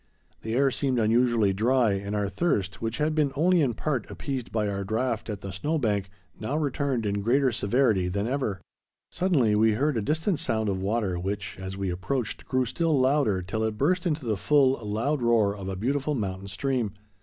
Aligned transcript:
The 0.41 0.55
air 0.55 0.71
seemed 0.71 0.97
unusually 0.97 1.53
dry, 1.53 1.91
and 1.91 2.15
our 2.15 2.27
thirst, 2.27 2.81
which 2.81 2.97
had 2.97 3.13
been 3.13 3.31
only 3.35 3.61
in 3.61 3.75
part 3.75 4.09
appeased 4.09 4.51
by 4.51 4.67
our 4.67 4.83
draught 4.83 5.29
at 5.29 5.41
the 5.41 5.51
snow 5.53 5.77
bank, 5.77 6.09
now 6.39 6.57
returned 6.57 7.05
in 7.05 7.21
greater 7.21 7.51
severity 7.51 8.07
than 8.07 8.25
ever. 8.27 8.61
Suddenly 9.11 9.53
we 9.53 9.73
heard 9.73 9.97
a 9.97 10.01
distant 10.01 10.39
sound 10.39 10.69
of 10.69 10.81
water, 10.81 11.19
which, 11.19 11.55
as 11.59 11.77
we 11.77 11.91
approached, 11.91 12.45
grew 12.47 12.65
still 12.65 12.99
louder, 12.99 13.43
till 13.43 13.63
it 13.63 13.77
burst 13.77 14.07
into 14.07 14.25
the 14.25 14.37
full, 14.37 14.83
loud 14.83 15.21
roar 15.21 15.55
of 15.55 15.69
a 15.69 15.75
beautiful 15.75 16.15
mountain 16.15 16.47
stream. 16.47 16.93